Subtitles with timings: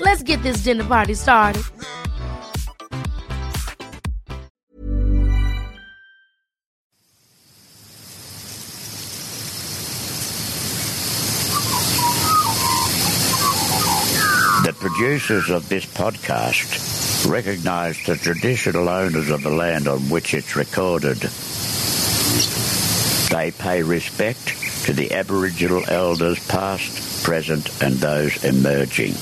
[0.00, 1.62] Let's get this dinner party started.
[14.64, 20.56] The producers of this podcast recognize the traditional owners of the land on which it's
[20.56, 21.18] recorded.
[23.30, 29.14] They pay respect to the Aboriginal elders past, present and those emerging.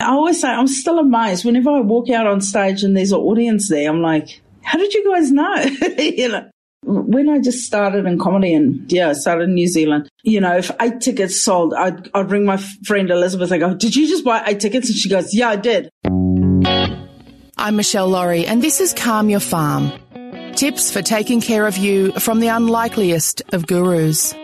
[0.00, 3.20] I always say I'm still amazed whenever I walk out on stage and there's an
[3.20, 3.88] audience there.
[3.88, 5.54] I'm like, how did you guys know?
[5.98, 6.50] you know,
[6.82, 10.08] when I just started in comedy and yeah, I started in New Zealand.
[10.22, 13.52] You know, if eight tickets sold, I'd I'd ring my friend Elizabeth.
[13.52, 14.88] I go, did you just buy eight tickets?
[14.88, 15.90] And she goes, yeah, I did.
[17.58, 19.92] I'm Michelle Laurie, and this is Calm Your Farm.
[20.54, 24.34] Tips for taking care of you from the unlikeliest of gurus.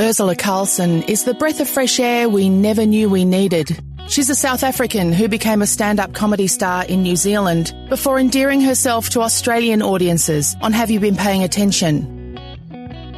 [0.00, 3.78] Urzila Carlson is the breath of fresh air we never knew we needed.
[4.08, 8.62] She's a South African who became a stand-up comedy star in New Zealand before endearing
[8.62, 12.34] herself to Australian audiences on Have You Been Paying Attention?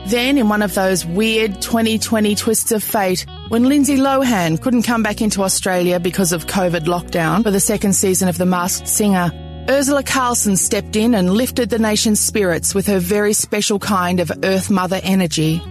[0.09, 5.05] Then, in one of those weird 2020 twists of fate, when Lindsay Lohan couldn't come
[5.05, 9.31] back into Australia because of COVID lockdown for the second season of The Masked Singer,
[9.69, 14.33] Urzila Carlson stepped in and lifted the nation's spirits with her very special kind of
[14.43, 15.63] Earth Mother energy.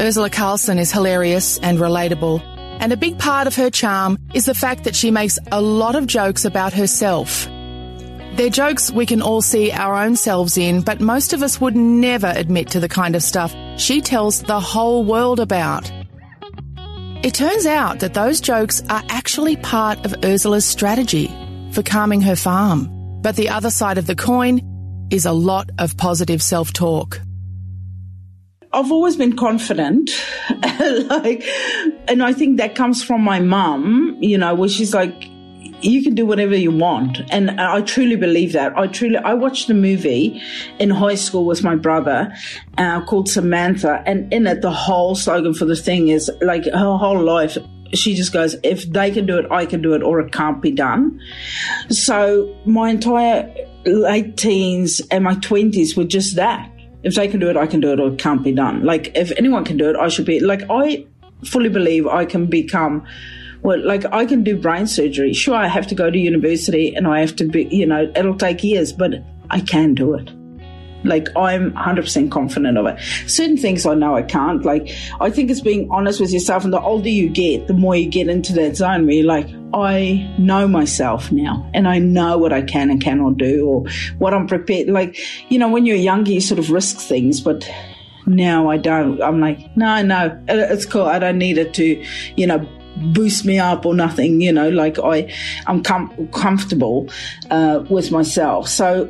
[0.00, 2.40] Urzila Carlson is hilarious and relatable,
[2.80, 5.94] and a big part of her charm is the fact that she makes a lot
[5.94, 7.44] of jokes about herself.
[8.32, 11.76] They're jokes we can all see our own selves in, but most of us would
[11.76, 15.92] never admit to the kind of stuff she tells the whole world about.
[17.22, 21.28] It turns out that those jokes are actually part of Urzila's strategy
[21.72, 22.88] for calming her farm.
[23.20, 24.62] But the other side of the coin
[25.10, 27.20] is a lot of positive self talk.
[28.72, 30.10] I've always been confident,
[30.80, 31.42] like,
[32.06, 35.28] and I think that comes from my mum, you know, where she's like,
[35.82, 37.20] you can do whatever you want.
[37.30, 38.76] And I truly believe that.
[38.76, 40.40] I truly, I watched a movie
[40.78, 42.32] in high school with my brother
[42.78, 44.02] uh, called Samantha.
[44.06, 47.56] And in it, the whole slogan for the thing is like her whole life,
[47.92, 50.62] she just goes, if they can do it, I can do it, or it can't
[50.62, 51.20] be done.
[51.88, 53.52] So my entire
[53.84, 56.70] late teens and my 20s were just that.
[57.02, 58.84] If they can do it, I can do it, or it can't be done.
[58.84, 60.40] Like, if anyone can do it, I should be.
[60.40, 61.06] Like, I
[61.44, 63.06] fully believe I can become
[63.62, 65.34] well, like I can do brain surgery.
[65.34, 68.36] Sure, I have to go to university and I have to be, you know, it'll
[68.36, 70.30] take years, but I can do it.
[71.04, 72.98] Like I'm 100% confident of it.
[73.26, 74.64] Certain things I know I can't.
[74.64, 74.90] Like
[75.20, 76.64] I think it's being honest with yourself.
[76.64, 79.48] And the older you get, the more you get into that zone where you're like,
[79.72, 83.84] I know myself now and I know what I can and cannot do or
[84.18, 84.88] what I'm prepared.
[84.88, 85.16] Like,
[85.50, 87.68] you know, when you're younger, you sort of risk things, but
[88.26, 89.22] now I don't.
[89.22, 91.06] I'm like, no, no, it's cool.
[91.06, 92.04] I don't need it to,
[92.36, 92.66] you know,
[93.12, 94.40] boost me up or nothing.
[94.40, 95.32] You know, like I,
[95.66, 97.08] I'm com- comfortable
[97.50, 98.68] uh, with myself.
[98.68, 99.08] So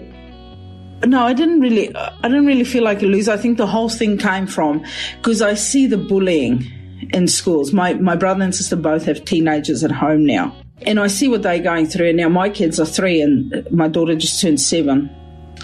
[1.06, 3.32] no, I didn't really, I didn't really feel like a loser.
[3.32, 4.84] I think the whole thing came from
[5.16, 6.64] because I see the bullying
[7.12, 7.72] in schools.
[7.72, 11.42] My my brother and sister both have teenagers at home now, and I see what
[11.42, 12.08] they're going through.
[12.08, 15.10] And now my kids are three, and my daughter just turned seven,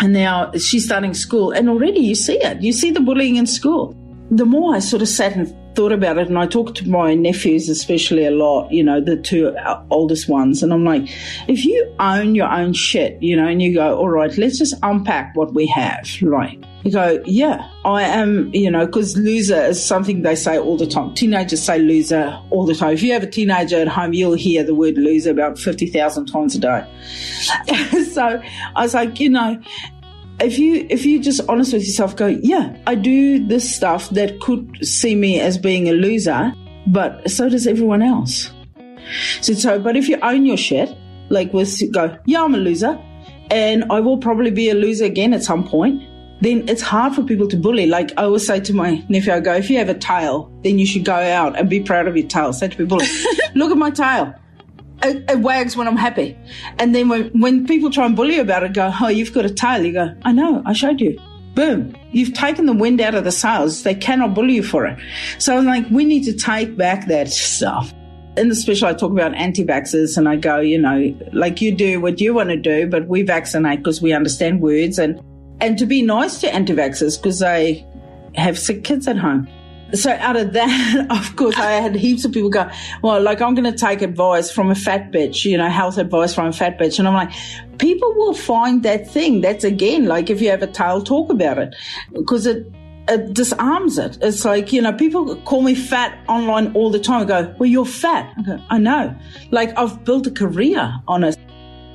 [0.01, 2.63] and now she's starting school, and already you see it.
[2.63, 3.95] You see the bullying in school.
[4.31, 7.15] The more I sort of sat and thought about it and I talk to my
[7.15, 10.63] nephews especially a lot, you know, the two uh, oldest ones.
[10.63, 11.03] And I'm like,
[11.49, 14.75] if you own your own shit, you know, and you go, all right, let's just
[14.83, 16.63] unpack what we have, right?
[16.83, 20.87] You go, yeah, I am, you know, because loser is something they say all the
[20.87, 21.15] time.
[21.15, 22.93] Teenagers say loser all the time.
[22.93, 26.55] If you have a teenager at home, you'll hear the word loser about 50,000 times
[26.55, 26.87] a day.
[28.13, 28.41] so
[28.77, 29.61] I was like, you know,
[30.41, 34.41] if you if you just honest with yourself, go, yeah, I do this stuff that
[34.41, 36.53] could see me as being a loser,
[36.87, 38.53] but so does everyone else.
[39.41, 40.97] So, so but if you own your shit,
[41.31, 43.01] like with go, yeah, I'm a loser,
[43.51, 46.03] and I will probably be a loser again at some point.
[46.43, 47.87] Then it's hard for people to bully.
[47.87, 50.79] Like I always say to my nephew, I go, if you have a tail, then
[50.79, 52.53] you should go out and be proud of your tail.
[52.53, 52.99] Say to people,
[53.55, 54.35] look at my tail
[55.07, 56.37] it, it, wags when I'm happy.
[56.79, 59.45] And then when, when people try and bully you about it, go, oh, you've got
[59.45, 59.85] a tail.
[59.85, 61.19] You go, I know, I showed you.
[61.55, 61.97] Boom.
[62.13, 63.83] You've taken the wind out of the sails.
[63.83, 64.99] They cannot bully you for it.
[65.39, 67.93] So I'm like, we need to take back that stuff.
[68.37, 72.01] In the special, I talk about anti-vaxxers and I go, you know, like you do
[72.01, 75.19] what you want to do, but we vaccinate because we understand words and,
[75.61, 77.87] and to be nice to anti-vaxxers because they
[78.35, 79.49] have sick kids at home
[79.95, 82.69] so out of that, of course, I had heaps of people go,
[83.03, 86.35] well, like I'm going to take advice from a fat bitch, you know, health advice
[86.35, 86.99] from a fat bitch.
[86.99, 87.33] And I'm like,
[87.79, 89.41] people will find that thing.
[89.41, 91.75] That's again, like if you have a tail, talk about it
[92.13, 92.67] because it,
[93.09, 94.19] it disarms it.
[94.21, 97.27] It's like, you know, people call me fat online all the time.
[97.27, 98.33] Go, well, you're fat.
[98.37, 99.17] I go, I know.
[99.51, 101.39] Like I've built a career on it.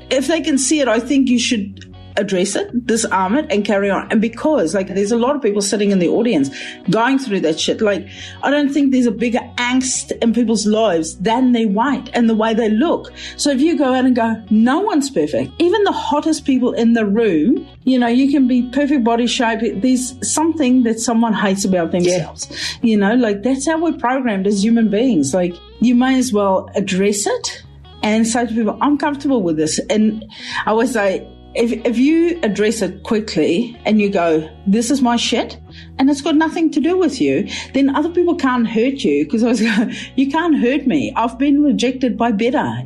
[0.10, 3.90] If they can see it, I think you should address it, disarm it, and carry
[3.90, 4.12] on.
[4.12, 6.50] And because, like, there's a lot of people sitting in the audience
[6.90, 7.82] going through that shit.
[7.82, 8.08] Like,
[8.44, 12.36] I don't think there's a bigger angst in people's lives than their weight and the
[12.36, 13.12] way they look.
[13.38, 16.94] So if you go out and go, no one's perfect, even the hottest people in
[16.94, 19.82] the room, you know, you can be perfect body shape.
[19.82, 22.48] There's something that someone hates about themselves.
[22.50, 22.90] Yeah.
[22.90, 25.34] You know, like that's how we're programmed as human beings.
[25.34, 27.64] Like, you may as well address it
[28.04, 29.80] and say to people, I'm comfortable with this.
[29.90, 30.26] And
[30.66, 35.18] I always say, if, if you address it quickly and you go, this is my
[35.18, 35.60] shit,
[35.98, 39.44] and it's got nothing to do with you, then other people can't hurt you because
[39.44, 41.14] I was going, you can't hurt me.
[41.16, 42.84] I've been rejected by better.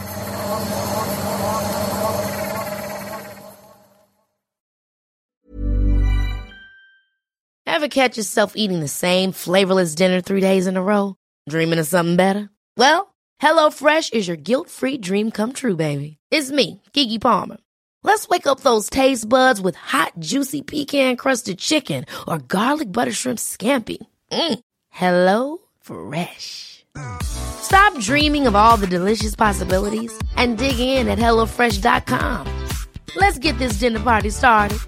[7.68, 11.15] Ever catch yourself eating the same flavorless dinner three days in a row?
[11.48, 12.50] Dreaming of something better?
[12.77, 16.18] Well, HelloFresh is your guilt free dream come true, baby.
[16.32, 17.58] It's me, Keke Palmer.
[18.03, 23.12] Let's wake up those taste buds with hot, juicy pecan crusted chicken or garlic butter
[23.12, 23.98] shrimp scampi.
[24.32, 24.60] Mm.
[24.89, 26.86] Hello Fresh.
[27.22, 32.68] Stop dreaming of all the delicious possibilities and dig in at HelloFresh.com.
[33.15, 34.79] Let's get this dinner party started.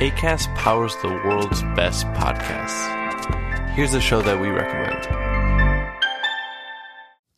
[0.00, 3.70] ACAST powers the world's best podcasts.
[3.70, 5.19] Here's a show that we recommend.